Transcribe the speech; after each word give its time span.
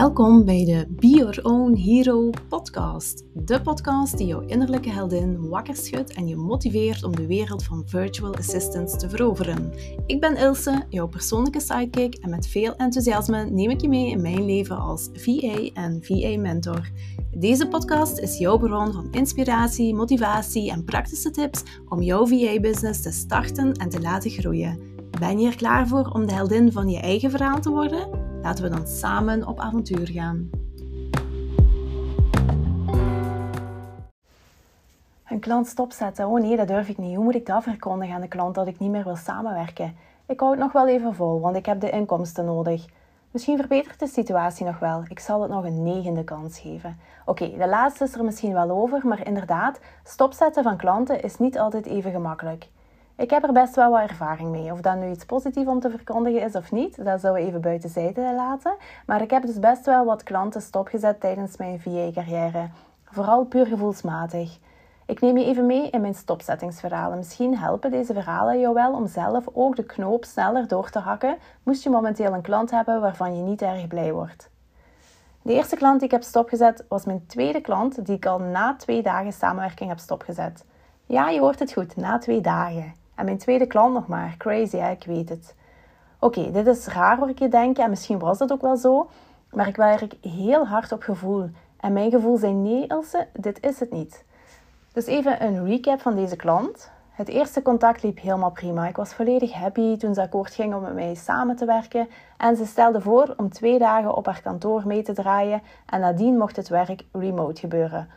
Welkom 0.00 0.44
bij 0.44 0.64
de 0.64 0.86
Be 0.88 1.08
Your 1.08 1.38
Own 1.42 1.74
Hero 1.74 2.30
podcast. 2.48 3.24
De 3.34 3.60
podcast 3.60 4.18
die 4.18 4.26
jouw 4.26 4.40
innerlijke 4.40 4.90
heldin 4.90 5.48
wakker 5.48 5.76
schudt 5.76 6.12
en 6.12 6.28
je 6.28 6.36
motiveert 6.36 7.04
om 7.04 7.16
de 7.16 7.26
wereld 7.26 7.64
van 7.64 7.82
virtual 7.86 8.34
assistants 8.34 8.98
te 8.98 9.08
veroveren. 9.08 9.72
Ik 10.06 10.20
ben 10.20 10.36
Ilse, 10.36 10.84
jouw 10.88 11.08
persoonlijke 11.08 11.60
sidekick 11.60 12.14
en 12.14 12.30
met 12.30 12.46
veel 12.46 12.76
enthousiasme 12.76 13.44
neem 13.44 13.70
ik 13.70 13.80
je 13.80 13.88
mee 13.88 14.10
in 14.10 14.22
mijn 14.22 14.44
leven 14.44 14.78
als 14.78 15.08
VA 15.12 15.70
en 15.74 16.02
VA-mentor. 16.02 16.90
Deze 17.30 17.68
podcast 17.68 18.18
is 18.18 18.38
jouw 18.38 18.58
bron 18.58 18.92
van 18.92 19.08
inspiratie, 19.10 19.94
motivatie 19.94 20.70
en 20.70 20.84
praktische 20.84 21.30
tips 21.30 21.62
om 21.88 22.02
jouw 22.02 22.26
VA-business 22.26 23.02
te 23.02 23.10
starten 23.12 23.72
en 23.72 23.88
te 23.88 24.00
laten 24.00 24.30
groeien. 24.30 24.78
Ben 25.18 25.38
je 25.38 25.46
er 25.46 25.56
klaar 25.56 25.88
voor 25.88 26.10
om 26.12 26.26
de 26.26 26.32
heldin 26.32 26.72
van 26.72 26.88
je 26.88 27.00
eigen 27.00 27.30
verhaal 27.30 27.60
te 27.60 27.70
worden? 27.70 28.19
Laten 28.42 28.64
we 28.64 28.70
dan 28.70 28.86
samen 28.86 29.46
op 29.46 29.60
avontuur 29.60 30.08
gaan. 30.08 30.50
Een 35.28 35.40
klant 35.40 35.66
stopzetten? 35.66 36.26
Oh 36.26 36.40
nee, 36.40 36.56
dat 36.56 36.68
durf 36.68 36.88
ik 36.88 36.98
niet. 36.98 37.14
Hoe 37.14 37.24
moet 37.24 37.34
ik 37.34 37.46
dat 37.46 37.62
verkondigen 37.62 38.14
aan 38.14 38.20
de 38.20 38.28
klant 38.28 38.54
dat 38.54 38.66
ik 38.66 38.78
niet 38.78 38.90
meer 38.90 39.04
wil 39.04 39.16
samenwerken? 39.16 39.96
Ik 40.26 40.40
hou 40.40 40.52
het 40.52 40.60
nog 40.60 40.72
wel 40.72 40.88
even 40.88 41.14
vol, 41.14 41.40
want 41.40 41.56
ik 41.56 41.66
heb 41.66 41.80
de 41.80 41.90
inkomsten 41.90 42.44
nodig. 42.44 42.84
Misschien 43.30 43.56
verbetert 43.56 43.98
de 43.98 44.06
situatie 44.06 44.66
nog 44.66 44.78
wel. 44.78 45.02
Ik 45.08 45.18
zal 45.18 45.42
het 45.42 45.50
nog 45.50 45.64
een 45.64 45.82
negende 45.82 46.24
kans 46.24 46.58
geven. 46.58 46.98
Oké, 47.24 47.56
de 47.58 47.68
laatste 47.68 48.04
is 48.04 48.14
er 48.14 48.24
misschien 48.24 48.52
wel 48.52 48.70
over, 48.70 49.00
maar 49.06 49.26
inderdaad, 49.26 49.80
stopzetten 50.04 50.62
van 50.62 50.76
klanten 50.76 51.22
is 51.22 51.38
niet 51.38 51.58
altijd 51.58 51.86
even 51.86 52.10
gemakkelijk. 52.10 52.68
Ik 53.20 53.30
heb 53.30 53.42
er 53.42 53.52
best 53.52 53.74
wel 53.74 53.90
wat 53.90 54.00
ervaring 54.00 54.50
mee. 54.50 54.72
Of 54.72 54.80
dat 54.80 54.96
nu 54.96 55.10
iets 55.10 55.24
positiefs 55.24 55.68
om 55.68 55.80
te 55.80 55.90
verkondigen 55.90 56.42
is 56.42 56.54
of 56.54 56.72
niet, 56.72 57.04
dat 57.04 57.20
zou 57.20 57.34
we 57.34 57.40
even 57.40 57.60
buiten 57.60 57.90
zijde 57.90 58.32
laten. 58.36 58.74
Maar 59.06 59.22
ik 59.22 59.30
heb 59.30 59.42
dus 59.42 59.58
best 59.58 59.86
wel 59.86 60.04
wat 60.04 60.22
klanten 60.22 60.62
stopgezet 60.62 61.20
tijdens 61.20 61.56
mijn 61.56 61.80
VA-carrière. 61.80 62.68
Vooral 63.04 63.44
puur 63.44 63.66
gevoelsmatig. 63.66 64.58
Ik 65.06 65.20
neem 65.20 65.38
je 65.38 65.44
even 65.44 65.66
mee 65.66 65.90
in 65.90 66.00
mijn 66.00 66.14
stopzettingsverhalen. 66.14 67.16
Misschien 67.16 67.58
helpen 67.58 67.90
deze 67.90 68.12
verhalen 68.12 68.60
jou 68.60 68.74
wel 68.74 68.92
om 68.92 69.06
zelf 69.06 69.44
ook 69.52 69.76
de 69.76 69.84
knoop 69.84 70.24
sneller 70.24 70.68
door 70.68 70.90
te 70.90 70.98
hakken, 70.98 71.36
moest 71.62 71.82
je 71.82 71.90
momenteel 71.90 72.34
een 72.34 72.42
klant 72.42 72.70
hebben 72.70 73.00
waarvan 73.00 73.36
je 73.36 73.42
niet 73.42 73.62
erg 73.62 73.86
blij 73.86 74.12
wordt. 74.12 74.50
De 75.42 75.52
eerste 75.52 75.76
klant 75.76 75.98
die 75.98 76.08
ik 76.08 76.14
heb 76.14 76.22
stopgezet 76.22 76.84
was 76.88 77.04
mijn 77.04 77.26
tweede 77.26 77.60
klant 77.60 78.06
die 78.06 78.16
ik 78.16 78.26
al 78.26 78.38
na 78.38 78.76
twee 78.76 79.02
dagen 79.02 79.32
samenwerking 79.32 79.88
heb 79.88 79.98
stopgezet. 79.98 80.64
Ja, 81.06 81.28
je 81.28 81.40
hoort 81.40 81.58
het 81.58 81.72
goed, 81.72 81.96
na 81.96 82.18
twee 82.18 82.40
dagen. 82.40 82.99
En 83.20 83.26
mijn 83.26 83.38
tweede 83.38 83.66
klant 83.66 83.94
nog 83.94 84.06
maar. 84.06 84.34
Crazy, 84.38 84.76
hè? 84.76 84.90
ik 84.90 85.04
weet 85.04 85.28
het. 85.28 85.54
Oké, 86.18 86.50
dit 86.50 86.66
is 86.66 86.86
raar 86.86 87.18
hoor 87.18 87.28
ik 87.28 87.38
je 87.38 87.48
denken 87.48 87.84
en 87.84 87.90
misschien 87.90 88.18
was 88.18 88.38
dat 88.38 88.52
ook 88.52 88.60
wel 88.60 88.76
zo. 88.76 89.10
Maar 89.50 89.68
ik 89.68 89.76
werk 89.76 90.14
heel 90.20 90.66
hard 90.66 90.92
op 90.92 91.02
gevoel. 91.02 91.50
En 91.80 91.92
mijn 91.92 92.10
gevoel 92.10 92.36
zei 92.36 92.52
nee 92.52 92.86
Ilse, 92.86 93.26
dit 93.32 93.62
is 93.62 93.80
het 93.80 93.90
niet. 93.90 94.24
Dus 94.92 95.06
even 95.06 95.44
een 95.44 95.66
recap 95.66 96.00
van 96.00 96.14
deze 96.14 96.36
klant. 96.36 96.90
Het 97.10 97.28
eerste 97.28 97.62
contact 97.62 98.02
liep 98.02 98.20
helemaal 98.20 98.50
prima. 98.50 98.88
Ik 98.88 98.96
was 98.96 99.14
volledig 99.14 99.52
happy 99.52 99.96
toen 99.96 100.14
ze 100.14 100.22
akkoord 100.22 100.54
ging 100.54 100.74
om 100.74 100.82
met 100.82 100.94
mij 100.94 101.14
samen 101.14 101.56
te 101.56 101.64
werken. 101.64 102.08
En 102.36 102.56
ze 102.56 102.66
stelde 102.66 103.00
voor 103.00 103.34
om 103.36 103.50
twee 103.50 103.78
dagen 103.78 104.14
op 104.14 104.26
haar 104.26 104.42
kantoor 104.42 104.86
mee 104.86 105.02
te 105.02 105.12
draaien. 105.12 105.62
En 105.86 106.00
nadien 106.00 106.36
mocht 106.36 106.56
het 106.56 106.68
werk 106.68 107.04
remote 107.12 107.60
gebeuren. 107.60 108.08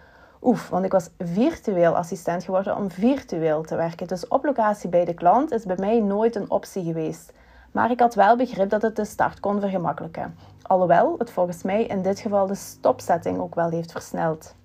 Oef, 0.44 0.69
want 0.69 0.86
ik 0.86 0.91
was 0.91 1.09
virtueel 1.17 1.95
assistent 1.95 2.44
geworden 2.44 2.77
om 2.77 2.91
virtueel 2.91 3.63
te 3.63 3.75
werken. 3.75 4.08
Dus 4.08 4.27
op 4.27 4.45
locatie 4.45 4.89
bij 4.89 5.05
de 5.05 5.13
klant 5.13 5.52
is 5.52 5.66
bij 5.66 5.77
mij 5.80 5.99
nooit 5.99 6.36
een 6.36 6.52
optie 6.52 6.83
geweest. 6.83 7.33
Maar 7.72 7.91
ik 7.91 7.99
had 7.99 8.16
wel 8.16 8.36
begrip 8.36 8.69
dat 8.69 8.81
het 8.81 8.95
de 8.95 9.05
start 9.05 9.39
kon 9.39 9.59
vergemakkelijken. 9.59 10.36
Alhoewel 10.61 11.16
het 11.17 11.31
volgens 11.31 11.64
mij 11.64 11.86
in 11.86 12.02
dit 12.02 12.19
geval 12.19 12.47
de 12.47 12.55
stopzetting 12.55 13.39
ook 13.39 13.55
wel 13.55 13.69
heeft 13.69 13.91
versneld. 13.91 14.55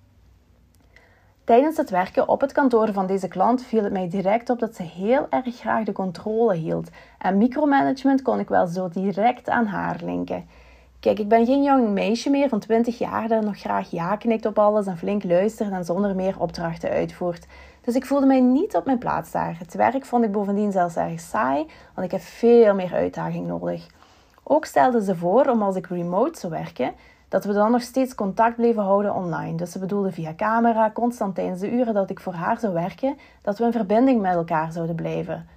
Tijdens 1.45 1.77
het 1.77 1.91
werken 1.91 2.29
op 2.29 2.41
het 2.41 2.53
kantoor 2.53 2.93
van 2.93 3.07
deze 3.07 3.29
klant 3.29 3.63
viel 3.63 3.83
het 3.83 3.93
mij 3.93 4.09
direct 4.09 4.51
op 4.51 4.59
dat 4.59 4.75
ze 4.75 4.83
heel 4.83 5.27
erg 5.31 5.57
graag 5.57 5.85
de 5.85 5.93
controle 5.93 6.55
hield. 6.55 6.91
En 7.19 7.39
micromanagement 7.39 8.23
kon 8.23 8.39
ik 8.39 8.49
wel 8.49 8.67
zo 8.67 8.89
direct 8.89 9.49
aan 9.49 9.67
haar 9.67 10.01
linken. 10.03 10.49
Kijk, 11.01 11.19
ik 11.19 11.29
ben 11.29 11.47
geen 11.47 11.63
jong 11.63 11.89
meisje 11.89 12.31
meer 12.31 12.49
van 12.49 12.59
20 12.59 12.99
jaar 12.99 13.29
dat 13.29 13.45
nog 13.45 13.59
graag 13.59 13.91
ja 13.91 14.17
knikt 14.17 14.47
op 14.47 14.59
alles 14.59 14.87
en 14.87 14.99
flink 14.99 15.25
luistert 15.25 15.71
en 15.71 15.85
zonder 15.85 16.15
meer 16.15 16.41
opdrachten 16.41 16.91
uitvoert. 16.91 17.47
Dus 17.81 17.95
ik 17.95 18.07
voelde 18.07 18.27
mij 18.27 18.41
niet 18.41 18.77
op 18.77 18.85
mijn 18.85 18.99
plaats 18.99 19.31
daar. 19.31 19.57
Het 19.59 19.75
werk 19.75 20.05
vond 20.05 20.25
ik 20.25 20.33
bovendien 20.33 20.73
zelfs 20.73 20.97
erg 20.97 21.21
saai, 21.21 21.67
want 21.95 22.07
ik 22.07 22.13
heb 22.13 22.21
veel 22.21 22.75
meer 22.75 22.95
uitdaging 22.95 23.47
nodig. 23.47 23.87
Ook 24.43 24.65
stelde 24.65 25.03
ze 25.03 25.17
voor 25.17 25.47
om 25.47 25.63
als 25.63 25.77
ik 25.77 25.87
remote 25.87 26.39
zou 26.39 26.53
werken, 26.53 26.93
dat 27.29 27.45
we 27.45 27.53
dan 27.53 27.71
nog 27.71 27.83
steeds 27.83 28.15
contact 28.15 28.57
bleven 28.57 28.83
houden 28.83 29.15
online. 29.15 29.57
Dus 29.57 29.73
ze 29.73 29.79
bedoelde 29.79 30.13
via 30.13 30.35
camera, 30.35 30.91
constant 30.91 31.35
tijdens 31.35 31.61
de 31.61 31.71
uren 31.71 31.95
dat 31.95 32.11
ik 32.11 32.21
voor 32.21 32.33
haar 32.33 32.59
zou 32.59 32.73
werken, 32.73 33.19
dat 33.43 33.59
we 33.59 33.65
in 33.65 33.73
verbinding 33.73 34.21
met 34.21 34.35
elkaar 34.35 34.73
zouden 34.73 34.97
blijven. 34.97 35.49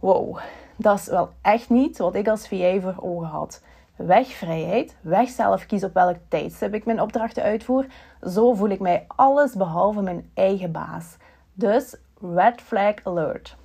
Wow, 0.00 0.38
dat 0.76 0.98
is 0.98 1.06
wel 1.06 1.28
echt 1.42 1.70
niet 1.70 1.98
wat 1.98 2.14
ik 2.14 2.28
als 2.28 2.48
VA 2.48 2.80
voor 2.80 2.94
ogen 3.00 3.28
had. 3.28 3.62
Weg 4.06 4.26
vrijheid, 4.28 4.96
weg 5.00 5.28
zelf 5.28 5.66
kiezen 5.66 5.88
op 5.88 5.94
welk 5.94 6.16
tijdstip 6.28 6.74
ik 6.74 6.84
mijn 6.84 7.00
opdrachten 7.00 7.42
uitvoer. 7.42 7.86
Zo 8.22 8.54
voel 8.54 8.68
ik 8.68 8.80
mij 8.80 9.04
alles 9.08 9.54
behalve 9.54 10.02
mijn 10.02 10.30
eigen 10.34 10.72
baas. 10.72 11.16
Dus 11.52 11.96
red 12.34 12.60
flag 12.60 12.94
alert. 13.02 13.56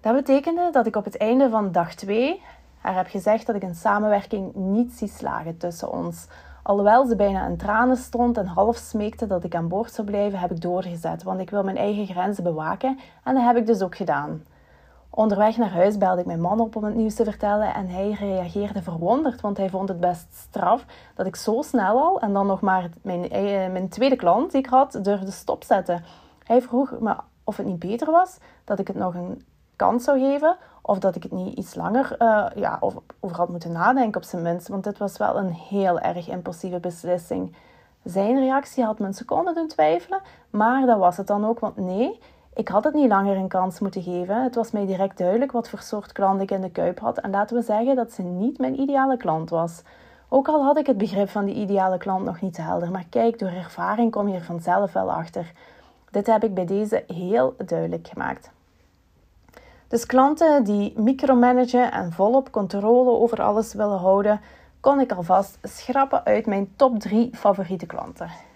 Dat 0.00 0.14
betekende 0.14 0.68
dat 0.72 0.86
ik 0.86 0.96
op 0.96 1.04
het 1.04 1.16
einde 1.16 1.50
van 1.50 1.72
dag 1.72 1.94
2 1.94 2.42
haar 2.80 2.96
heb 2.96 3.06
gezegd 3.06 3.46
dat 3.46 3.56
ik 3.56 3.62
een 3.62 3.74
samenwerking 3.74 4.54
niet 4.54 4.92
zie 4.92 5.08
slagen 5.08 5.56
tussen 5.56 5.92
ons. 5.92 6.26
Alhoewel 6.62 7.06
ze 7.06 7.16
bijna 7.16 7.46
in 7.46 7.56
tranen 7.56 7.96
stond 7.96 8.36
en 8.36 8.46
half 8.46 8.76
smeekte 8.76 9.26
dat 9.26 9.44
ik 9.44 9.54
aan 9.54 9.68
boord 9.68 9.92
zou 9.92 10.06
blijven, 10.06 10.38
heb 10.38 10.50
ik 10.50 10.60
doorgezet, 10.60 11.22
want 11.22 11.40
ik 11.40 11.50
wil 11.50 11.62
mijn 11.62 11.76
eigen 11.76 12.06
grenzen 12.06 12.44
bewaken 12.44 12.98
en 13.24 13.34
dat 13.34 13.44
heb 13.44 13.56
ik 13.56 13.66
dus 13.66 13.82
ook 13.82 13.96
gedaan. 13.96 14.42
Onderweg 15.10 15.56
naar 15.56 15.70
huis 15.70 15.98
belde 15.98 16.20
ik 16.20 16.26
mijn 16.26 16.40
man 16.40 16.60
op 16.60 16.76
om 16.76 16.84
het 16.84 16.94
nieuws 16.94 17.14
te 17.14 17.24
vertellen 17.24 17.74
en 17.74 17.88
hij 17.88 18.10
reageerde 18.10 18.82
verwonderd, 18.82 19.40
want 19.40 19.56
hij 19.56 19.70
vond 19.70 19.88
het 19.88 20.00
best 20.00 20.26
straf 20.30 20.84
dat 21.14 21.26
ik 21.26 21.36
zo 21.36 21.62
snel 21.62 21.98
al 21.98 22.20
en 22.20 22.32
dan 22.32 22.46
nog 22.46 22.60
maar 22.60 22.90
mijn, 23.02 23.30
eh, 23.30 23.70
mijn 23.70 23.88
tweede 23.88 24.16
klant 24.16 24.50
die 24.50 24.60
ik 24.60 24.66
had 24.66 24.98
durfde 25.02 25.30
stopzetten. 25.30 26.04
Hij 26.44 26.62
vroeg 26.62 27.00
me 27.00 27.14
of 27.44 27.56
het 27.56 27.66
niet 27.66 27.78
beter 27.78 28.10
was 28.10 28.38
dat 28.64 28.78
ik 28.78 28.86
het 28.86 28.96
nog 28.96 29.14
een 29.14 29.44
kans 29.76 30.04
zou 30.04 30.18
geven 30.18 30.56
of 30.82 30.98
dat 30.98 31.16
ik 31.16 31.22
het 31.22 31.32
niet 31.32 31.58
iets 31.58 31.74
langer 31.74 32.16
uh, 32.18 32.46
ja, 32.54 32.78
over 32.80 33.02
had 33.36 33.48
moeten 33.48 33.72
nadenken 33.72 34.20
op 34.20 34.26
zijn 34.26 34.42
minst, 34.42 34.68
want 34.68 34.84
dit 34.84 34.98
was 34.98 35.16
wel 35.16 35.36
een 35.36 35.52
heel 35.52 36.00
erg 36.00 36.28
impulsieve 36.28 36.80
beslissing. 36.80 37.56
Zijn 38.04 38.38
reactie 38.38 38.84
had 38.84 38.98
me 38.98 39.06
een 39.06 39.14
seconde 39.14 39.54
doen 39.54 39.68
twijfelen, 39.68 40.20
maar 40.50 40.86
dat 40.86 40.98
was 40.98 41.16
het 41.16 41.26
dan 41.26 41.46
ook, 41.46 41.58
want 41.58 41.76
nee, 41.76 42.20
ik 42.60 42.68
had 42.68 42.84
het 42.84 42.94
niet 42.94 43.08
langer 43.08 43.36
een 43.36 43.48
kans 43.48 43.78
moeten 43.78 44.02
geven. 44.02 44.42
Het 44.42 44.54
was 44.54 44.70
mij 44.70 44.86
direct 44.86 45.18
duidelijk 45.18 45.52
wat 45.52 45.68
voor 45.68 45.78
soort 45.78 46.12
klant 46.12 46.40
ik 46.40 46.50
in 46.50 46.60
de 46.60 46.70
kuip 46.70 46.98
had. 46.98 47.18
En 47.18 47.30
laten 47.30 47.56
we 47.56 47.62
zeggen 47.62 47.96
dat 47.96 48.12
ze 48.12 48.22
niet 48.22 48.58
mijn 48.58 48.80
ideale 48.80 49.16
klant 49.16 49.50
was. 49.50 49.82
Ook 50.28 50.48
al 50.48 50.64
had 50.64 50.76
ik 50.76 50.86
het 50.86 50.98
begrip 50.98 51.28
van 51.28 51.44
die 51.44 51.54
ideale 51.54 51.98
klant 51.98 52.24
nog 52.24 52.40
niet 52.40 52.56
helder. 52.56 52.90
Maar 52.90 53.04
kijk, 53.10 53.38
door 53.38 53.48
ervaring 53.48 54.10
kom 54.10 54.28
je 54.28 54.34
er 54.34 54.44
vanzelf 54.44 54.92
wel 54.92 55.12
achter. 55.12 55.52
Dit 56.10 56.26
heb 56.26 56.44
ik 56.44 56.54
bij 56.54 56.64
deze 56.64 57.04
heel 57.06 57.54
duidelijk 57.66 58.08
gemaakt. 58.08 58.50
Dus 59.88 60.06
klanten 60.06 60.64
die 60.64 61.00
micromanagen 61.00 61.92
en 61.92 62.12
volop 62.12 62.50
controle 62.50 63.10
over 63.10 63.42
alles 63.42 63.74
willen 63.74 63.98
houden, 63.98 64.40
kon 64.80 65.00
ik 65.00 65.12
alvast 65.12 65.58
schrappen 65.62 66.24
uit 66.24 66.46
mijn 66.46 66.72
top 66.76 66.98
3 66.98 67.30
favoriete 67.32 67.86
klanten. 67.86 68.49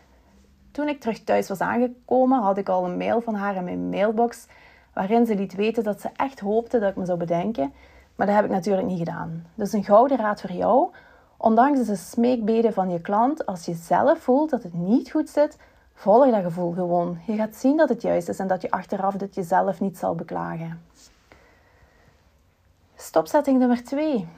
Toen 0.74 0.88
ik 0.88 1.00
terug 1.00 1.24
thuis 1.24 1.48
was 1.48 1.60
aangekomen, 1.60 2.42
had 2.42 2.58
ik 2.58 2.68
al 2.68 2.84
een 2.84 2.96
mail 2.96 3.20
van 3.20 3.34
haar 3.34 3.56
in 3.56 3.64
mijn 3.64 3.88
mailbox 3.88 4.46
waarin 4.92 5.26
ze 5.26 5.34
liet 5.34 5.54
weten 5.54 5.84
dat 5.84 6.00
ze 6.00 6.10
echt 6.16 6.40
hoopte 6.40 6.78
dat 6.78 6.90
ik 6.90 6.96
me 6.96 7.04
zou 7.04 7.18
bedenken, 7.18 7.72
maar 8.14 8.26
dat 8.26 8.36
heb 8.36 8.44
ik 8.44 8.50
natuurlijk 8.50 8.86
niet 8.86 8.98
gedaan. 8.98 9.46
Dus 9.54 9.72
een 9.72 9.84
gouden 9.84 10.16
raad 10.16 10.40
voor 10.40 10.52
jou. 10.52 10.88
Ondanks 11.36 11.86
de 11.86 11.96
smeekbeden 11.96 12.72
van 12.72 12.90
je 12.90 13.00
klant, 13.00 13.46
als 13.46 13.64
je 13.64 13.74
zelf 13.74 14.18
voelt 14.18 14.50
dat 14.50 14.62
het 14.62 14.74
niet 14.74 15.10
goed 15.10 15.28
zit, 15.28 15.58
volg 15.94 16.30
dat 16.30 16.42
gevoel 16.42 16.72
gewoon. 16.72 17.18
Je 17.26 17.36
gaat 17.36 17.54
zien 17.54 17.76
dat 17.76 17.88
het 17.88 18.02
juist 18.02 18.28
is 18.28 18.38
en 18.38 18.46
dat 18.46 18.62
je 18.62 18.70
achteraf 18.70 19.14
dit 19.14 19.34
jezelf 19.34 19.80
niet 19.80 19.98
zal 19.98 20.14
beklagen. 20.14 20.82
Stopzetting 22.96 23.58
nummer 23.58 23.84
2. 23.84 24.28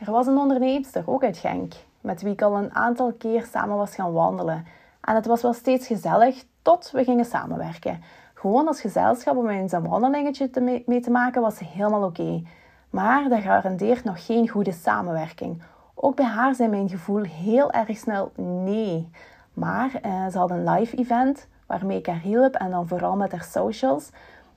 Er 0.00 0.12
was 0.12 0.26
een 0.26 0.38
onderneemster, 0.38 1.02
ook 1.06 1.24
uit 1.24 1.38
Genk, 1.38 1.74
met 2.00 2.22
wie 2.22 2.32
ik 2.32 2.42
al 2.42 2.56
een 2.56 2.74
aantal 2.74 3.12
keer 3.12 3.48
samen 3.52 3.76
was 3.76 3.94
gaan 3.94 4.12
wandelen. 4.12 4.78
En 5.10 5.16
het 5.16 5.26
was 5.26 5.42
wel 5.42 5.52
steeds 5.52 5.86
gezellig 5.86 6.44
tot 6.62 6.90
we 6.90 7.04
gingen 7.04 7.24
samenwerken. 7.24 8.02
Gewoon 8.34 8.66
als 8.66 8.80
gezelschap 8.80 9.36
om 9.36 9.48
eens 9.48 9.72
een 9.72 9.88
wandelingetje 9.88 10.50
te 10.50 10.82
mee 10.86 11.00
te 11.00 11.10
maken 11.10 11.42
was 11.42 11.58
helemaal 11.58 12.02
oké. 12.02 12.42
Maar 12.90 13.28
dat 13.28 13.40
garandeert 13.40 14.04
nog 14.04 14.26
geen 14.26 14.48
goede 14.48 14.72
samenwerking. 14.72 15.62
Ook 15.94 16.16
bij 16.16 16.24
haar 16.24 16.54
zijn 16.54 16.70
mijn 16.70 16.88
gevoel 16.88 17.22
heel 17.22 17.72
erg 17.72 17.96
snel 17.96 18.32
nee. 18.36 19.10
Maar 19.54 19.98
eh, 20.02 20.26
ze 20.26 20.38
had 20.38 20.50
een 20.50 20.68
live 20.68 20.96
event 20.96 21.48
waarmee 21.66 21.98
ik 21.98 22.06
haar 22.06 22.20
hielp 22.20 22.54
en 22.54 22.70
dan 22.70 22.88
vooral 22.88 23.16
met 23.16 23.32
haar 23.32 23.44
socials. 23.50 24.10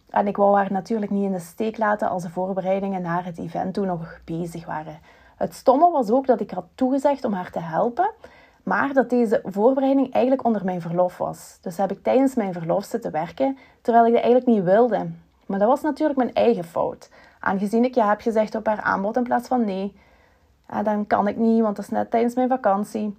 En 0.09 0.27
ik 0.27 0.38
wou 0.38 0.55
haar 0.55 0.71
natuurlijk 0.71 1.11
niet 1.11 1.25
in 1.25 1.31
de 1.31 1.39
steek 1.39 1.77
laten 1.77 2.09
als 2.09 2.23
de 2.23 2.29
voorbereidingen 2.29 3.01
naar 3.01 3.25
het 3.25 3.38
event 3.38 3.73
toen 3.73 3.88
nog 3.88 4.19
bezig 4.25 4.65
waren. 4.65 5.00
Het 5.35 5.53
stomme 5.53 5.91
was 5.91 6.09
ook 6.09 6.27
dat 6.27 6.39
ik 6.39 6.51
had 6.51 6.65
toegezegd 6.75 7.25
om 7.25 7.33
haar 7.33 7.51
te 7.51 7.59
helpen, 7.59 8.09
maar 8.63 8.94
dat 8.94 9.10
deze 9.10 9.42
voorbereiding 9.44 10.13
eigenlijk 10.13 10.45
onder 10.45 10.65
mijn 10.65 10.81
verlof 10.81 11.18
was. 11.18 11.57
Dus 11.62 11.77
heb 11.77 11.92
ik 11.92 12.04
tijdens 12.04 12.36
mijn 12.36 12.54
verlof 12.54 12.83
zitten 12.83 13.12
werken, 13.12 13.57
terwijl 13.81 14.06
ik 14.06 14.13
dat 14.13 14.21
eigenlijk 14.21 14.51
niet 14.56 14.63
wilde. 14.63 15.10
Maar 15.45 15.60
dat 15.60 15.68
was 15.68 15.81
natuurlijk 15.81 16.19
mijn 16.19 16.33
eigen 16.33 16.63
fout. 16.63 17.10
Aangezien 17.39 17.83
ik 17.83 17.95
ja 17.95 18.10
heb 18.10 18.21
gezegd 18.21 18.56
op 18.56 18.65
haar 18.65 18.81
aanbod 18.81 19.18
in 19.18 19.24
plaats 19.24 19.48
van 19.48 19.65
nee. 19.65 19.95
Dan 20.83 21.07
kan 21.07 21.27
ik 21.27 21.38
niet, 21.38 21.62
want 21.62 21.75
dat 21.75 21.86
is 21.86 21.92
net 21.92 22.12
tijdens 22.12 22.36
mijn 22.36 22.50
vakantie. 22.50 23.18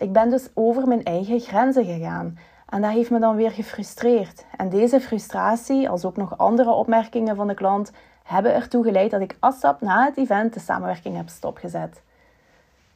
Ik 0.00 0.12
ben 0.12 0.30
dus 0.30 0.48
over 0.54 0.88
mijn 0.88 1.04
eigen 1.04 1.40
grenzen 1.40 1.84
gegaan. 1.84 2.38
En 2.68 2.82
dat 2.82 2.90
heeft 2.90 3.10
me 3.10 3.18
dan 3.18 3.36
weer 3.36 3.50
gefrustreerd. 3.50 4.44
En 4.56 4.68
deze 4.68 5.00
frustratie, 5.00 5.88
als 5.88 6.04
ook 6.04 6.16
nog 6.16 6.38
andere 6.38 6.70
opmerkingen 6.70 7.36
van 7.36 7.46
de 7.46 7.54
klant, 7.54 7.92
hebben 8.22 8.54
ertoe 8.54 8.84
geleid 8.84 9.10
dat 9.10 9.20
ik 9.20 9.36
ASAP 9.38 9.80
na 9.80 10.04
het 10.04 10.16
event 10.16 10.54
de 10.54 10.60
samenwerking 10.60 11.16
heb 11.16 11.28
stopgezet. 11.28 12.02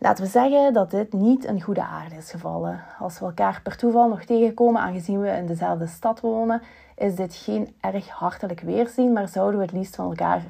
Laten 0.02 0.25
we 0.25 0.31
zeggen 0.31 0.72
dat 0.72 0.90
dit 0.90 1.12
niet 1.12 1.46
een 1.46 1.62
goede 1.62 1.82
aarde 1.82 2.14
is 2.14 2.31
gevallen. 2.31 2.81
Als 2.99 3.19
we 3.19 3.25
elkaar 3.25 3.60
per 3.62 3.76
toeval 3.76 4.08
nog 4.08 4.25
tegenkomen, 4.25 4.81
aangezien 4.81 5.20
we 5.20 5.28
in 5.28 5.46
dezelfde 5.46 5.87
stad 5.87 6.20
wonen, 6.20 6.62
is 6.96 7.14
dit 7.14 7.34
geen 7.34 7.75
erg 7.81 8.08
hartelijk 8.08 8.60
weerzien, 8.60 9.12
maar 9.12 9.28
zouden 9.28 9.58
we 9.58 9.64
het 9.64 9.75
liefst 9.75 9.96
van 9.96 10.08
elkaar, 10.08 10.43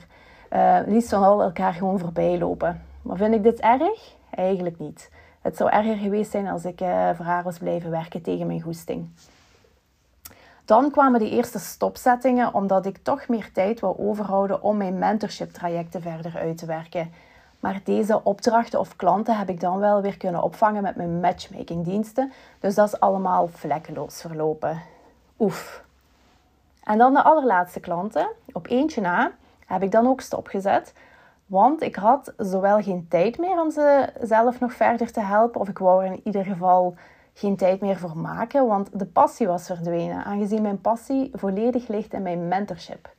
uh, 0.53 0.79
liefst 0.87 1.09
van 1.09 1.23
al 1.23 1.43
elkaar 1.43 1.73
gewoon 1.73 1.99
voorbij 1.99 2.39
lopen. 2.39 2.83
Maar 3.03 3.17
vind 3.17 3.35
ik 3.35 3.43
dit 3.43 3.61
erg? 3.61 4.15
Eigenlijk 4.31 4.79
niet. 4.79 5.11
Het 5.41 5.57
zou 5.57 5.71
erger 5.71 5.97
geweest 5.97 6.31
zijn 6.31 6.49
als 6.49 6.65
ik 6.65 6.81
uh, 6.81 7.11
voor 7.15 7.25
haar 7.25 7.43
was 7.43 7.59
blijven 7.59 7.91
werken 7.91 8.23
tegen 8.23 8.47
mijn 8.47 8.63
goesting. 8.63 9.09
Dan 10.65 10.91
kwamen 10.91 11.21
de 11.21 11.31
eerste 11.31 11.59
stopzettingen, 11.59 12.55
omdat 12.55 12.87
ik 12.87 12.99
toch 13.03 13.29
meer 13.29 13.51
tijd 13.53 13.81
wou 13.81 13.99
overhouden 13.99 14.63
om 14.63 14.77
mijn 14.77 14.99
mentorship 14.99 15.53
trajecten 15.53 16.03
verder 16.03 16.37
uit 16.37 16.59
te 16.59 16.67
werken. 16.67 17.11
Maar 17.63 17.81
deze 17.85 18.21
opdrachten 18.25 18.79
of 18.79 18.97
klanten 18.97 19.37
heb 19.37 19.49
ik 19.49 19.61
dan 19.61 19.79
wel 19.79 20.03
weer 20.03 20.17
kunnen 20.17 20.43
opvangen 20.43 20.83
met 20.83 20.97
mijn 20.97 21.21
matchmaking 21.21 21.85
diensten. 21.85 22.33
Dus 22.61 22.75
dat 22.75 22.87
is 22.87 23.01
allemaal 23.01 23.49
vlekkeloos 23.49 24.21
verlopen. 24.21 24.83
Oef. 25.39 25.85
En 26.85 26.99
dan 26.99 27.15
de 27.15 27.23
allerlaatste 27.23 27.81
klanten. 27.81 28.29
Op 28.53 28.67
eentje 28.69 29.01
na 29.01 29.33
heb 29.67 29.83
ik 29.83 29.91
dan 29.91 30.07
ook 30.07 30.21
stopgezet. 30.21 30.93
Want 31.47 31.83
ik 31.83 31.97
had 31.97 32.33
zowel 32.37 32.83
geen 32.83 33.07
tijd 33.09 33.39
meer 33.39 33.61
om 33.61 33.71
ze 33.71 34.13
zelf 34.23 34.61
nog 34.61 34.73
verder 34.73 35.13
te 35.13 35.21
helpen, 35.21 35.61
of 35.61 35.69
ik 35.69 35.79
wou 35.79 36.05
er 36.05 36.13
in 36.13 36.21
ieder 36.25 36.45
geval 36.45 36.95
geen 37.35 37.57
tijd 37.57 37.81
meer 37.81 37.97
voor 37.97 38.17
maken, 38.17 38.67
want 38.67 38.99
de 38.99 39.07
passie 39.07 39.47
was 39.47 39.67
verdwenen, 39.67 40.25
aangezien 40.25 40.63
mijn 40.63 40.81
passie 40.81 41.31
volledig 41.35 41.89
ligt 41.89 42.13
in 42.13 42.23
mijn 42.23 42.49
mentorship. 42.49 43.11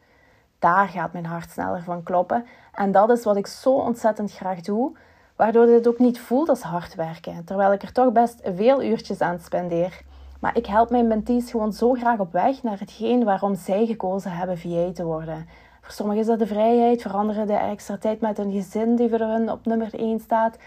Daar 0.63 0.88
gaat 0.88 1.13
mijn 1.13 1.25
hart 1.25 1.51
sneller 1.51 1.83
van 1.83 2.04
kloppen 2.04 2.45
en 2.74 2.92
dat 2.92 3.10
is 3.10 3.24
wat 3.24 3.36
ik 3.36 3.48
zo 3.48 3.74
ontzettend 3.74 4.33
graag 4.33 4.62
doe, 4.62 4.92
waardoor 5.36 5.65
dit 5.65 5.88
ook 5.88 6.00
niet 6.00 6.19
voelt 6.19 6.50
als 6.50 6.62
hard 6.62 6.95
werken, 6.95 7.44
terwijl 7.45 7.74
ik 7.74 7.83
er 7.83 7.92
toch 7.92 8.12
best 8.12 8.42
veel 8.56 8.83
uurtjes 8.83 9.21
aan 9.21 9.39
spendeer. 9.39 10.01
Maar 10.39 10.57
ik 10.57 10.65
help 10.65 10.89
mijn 10.89 11.07
mentees 11.07 11.51
gewoon 11.51 11.74
zo 11.74 11.94
graag 11.94 12.19
op 12.19 12.31
weg 12.31 12.63
naar 12.63 12.80
hetgeen 12.80 13.24
waarom 13.24 13.56
zij 13.56 13.86
gekozen 13.86 14.31
hebben 14.31 14.57
VA 14.57 14.92
te 14.94 15.04
worden. 15.04 15.48
Voor 15.81 15.92
sommigen 15.92 16.21
is 16.21 16.27
dat 16.27 16.39
de 16.39 16.48
vrijheid, 16.48 17.01
voor 17.01 17.12
anderen 17.12 17.48
de 17.48 17.54
extra 17.54 17.98
tijd 17.98 18.21
met 18.21 18.38
een 18.38 18.51
gezin 18.51 18.95
die 18.95 19.09
voor 19.09 19.19
hun 19.19 19.51
op 19.51 19.66
nummer 19.66 19.94
1 19.94 20.19
staat. 20.19 20.57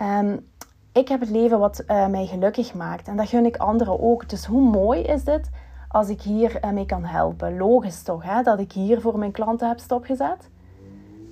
Um, 0.00 0.48
ik 0.92 1.08
heb 1.08 1.20
het 1.20 1.30
leven 1.30 1.58
wat 1.58 1.84
uh, 1.86 2.06
mij 2.06 2.26
gelukkig 2.26 2.74
maakt 2.74 3.08
en 3.08 3.16
dat 3.16 3.28
gun 3.28 3.46
ik 3.46 3.56
anderen 3.56 4.00
ook. 4.00 4.28
Dus 4.28 4.44
hoe 4.46 4.62
mooi 4.70 5.00
is 5.00 5.24
dit 5.24 5.50
als 5.92 6.08
ik 6.08 6.22
hier 6.22 6.64
uh, 6.64 6.70
mee 6.70 6.86
kan 6.86 7.04
helpen? 7.04 7.56
Logisch 7.56 8.02
toch, 8.02 8.22
hè, 8.22 8.42
dat 8.42 8.58
ik 8.58 8.72
hier 8.72 9.00
voor 9.00 9.18
mijn 9.18 9.30
klanten 9.30 9.68
heb 9.68 9.78
stopgezet? 9.78 10.50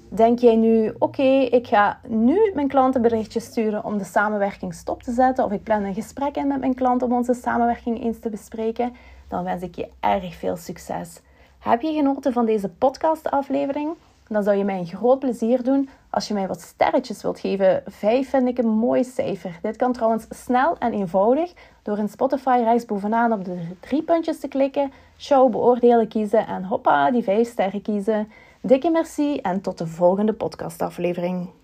Denk 0.08 0.38
jij 0.38 0.56
nu, 0.56 0.94
oké, 0.98 1.22
ik 1.50 1.66
ga 1.66 2.00
nu 2.08 2.52
mijn 2.54 2.68
klanten 2.68 3.02
berichtjes 3.02 3.44
sturen 3.44 3.84
om 3.84 3.98
de 3.98 4.04
samenwerking 4.04 4.74
stop 4.74 5.02
te 5.02 5.12
zetten, 5.12 5.44
of 5.44 5.52
ik 5.52 5.62
plan 5.62 5.84
een 5.84 5.94
gesprek 5.94 6.36
in 6.36 6.46
met 6.46 6.60
mijn 6.60 6.74
klant 6.74 7.02
om 7.02 7.12
onze 7.12 7.34
samenwerking 7.34 8.02
eens 8.02 8.18
te 8.18 8.30
bespreken? 8.30 8.92
Dan 9.28 9.44
wens 9.44 9.62
ik 9.62 9.74
je 9.74 9.88
erg 10.00 10.34
veel 10.34 10.56
succes. 10.56 11.20
Heb 11.58 11.80
je 11.80 11.92
genoten 11.92 12.32
van 12.32 12.46
deze 12.46 12.68
podcastaflevering? 12.68 13.90
Dan 14.28 14.42
zou 14.42 14.56
je 14.56 14.64
mij 14.64 14.78
een 14.78 14.86
groot 14.86 15.18
plezier 15.18 15.62
doen 15.62 15.88
als 16.10 16.28
je 16.28 16.34
mij 16.34 16.46
wat 16.46 16.60
sterretjes 16.60 17.22
wilt 17.22 17.40
geven. 17.40 17.82
Vijf 17.86 18.30
vind 18.30 18.48
ik 18.48 18.58
een 18.58 18.68
mooi 18.68 19.04
cijfer. 19.04 19.58
Dit 19.62 19.76
kan 19.76 19.92
trouwens 19.92 20.26
snel 20.30 20.76
en 20.78 20.92
eenvoudig 20.92 21.52
door 21.82 21.98
in 21.98 22.08
Spotify 22.08 22.60
rechtsbovenaan 22.64 23.32
op 23.32 23.44
de 23.44 23.58
drie 23.80 24.02
puntjes 24.02 24.40
te 24.40 24.48
klikken, 24.48 24.92
show 25.18 25.50
beoordelen 25.50 26.08
kiezen 26.08 26.46
en 26.46 26.64
hoppa, 26.64 27.10
die 27.10 27.22
vijf 27.22 27.48
sterren 27.48 27.82
kiezen. 27.82 28.32
Dikke 28.60 28.90
merci 28.90 29.36
en 29.36 29.60
tot 29.60 29.78
de 29.78 29.86
volgende 29.86 30.32
podcastaflevering. 30.32 31.59